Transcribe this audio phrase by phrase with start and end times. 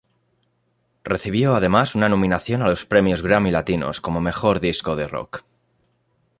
[1.03, 5.43] Recibió además una nominación a los Premios Grammy Latinos como "Mejor disco de rock".